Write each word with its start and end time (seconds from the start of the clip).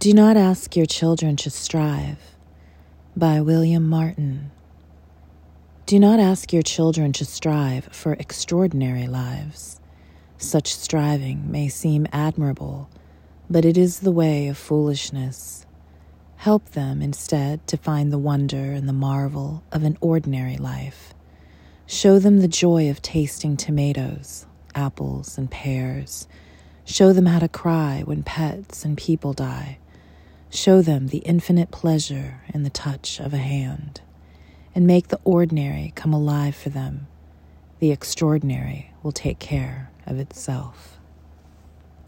Do 0.00 0.14
not 0.14 0.36
ask 0.36 0.76
your 0.76 0.86
children 0.86 1.34
to 1.38 1.50
strive. 1.50 2.18
By 3.16 3.40
William 3.40 3.88
Martin. 3.88 4.52
Do 5.86 5.98
not 5.98 6.20
ask 6.20 6.52
your 6.52 6.62
children 6.62 7.12
to 7.14 7.24
strive 7.24 7.86
for 7.86 8.12
extraordinary 8.12 9.08
lives. 9.08 9.80
Such 10.36 10.72
striving 10.72 11.50
may 11.50 11.66
seem 11.66 12.06
admirable, 12.12 12.88
but 13.50 13.64
it 13.64 13.76
is 13.76 13.98
the 13.98 14.12
way 14.12 14.46
of 14.46 14.56
foolishness. 14.56 15.66
Help 16.36 16.70
them 16.70 17.02
instead 17.02 17.66
to 17.66 17.76
find 17.76 18.12
the 18.12 18.18
wonder 18.18 18.70
and 18.70 18.88
the 18.88 18.92
marvel 18.92 19.64
of 19.72 19.82
an 19.82 19.98
ordinary 20.00 20.58
life. 20.58 21.12
Show 21.86 22.20
them 22.20 22.38
the 22.38 22.46
joy 22.46 22.88
of 22.88 23.02
tasting 23.02 23.56
tomatoes, 23.56 24.46
apples, 24.76 25.36
and 25.36 25.50
pears. 25.50 26.28
Show 26.84 27.12
them 27.12 27.26
how 27.26 27.40
to 27.40 27.48
cry 27.48 28.04
when 28.04 28.22
pets 28.22 28.84
and 28.84 28.96
people 28.96 29.32
die. 29.32 29.78
Show 30.50 30.80
them 30.80 31.08
the 31.08 31.18
infinite 31.18 31.70
pleasure 31.70 32.40
in 32.54 32.62
the 32.62 32.70
touch 32.70 33.20
of 33.20 33.34
a 33.34 33.38
hand 33.38 34.00
and 34.74 34.86
make 34.86 35.08
the 35.08 35.20
ordinary 35.24 35.92
come 35.94 36.14
alive 36.14 36.56
for 36.56 36.70
them. 36.70 37.06
The 37.80 37.90
extraordinary 37.90 38.92
will 39.02 39.12
take 39.12 39.38
care 39.38 39.90
of 40.06 40.18
itself. 40.18 40.98